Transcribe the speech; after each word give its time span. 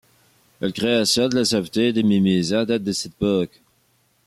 La 0.61 0.71
création 0.71 1.27
de 1.29 1.35
la 1.35 1.45
sauveté 1.45 1.93
de 1.93 2.01
Mimizan 2.01 2.65
date 2.65 2.81
de 2.81 2.91
cette 2.91 3.11
époque. 3.11 3.61